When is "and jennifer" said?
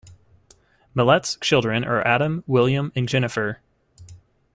2.95-3.59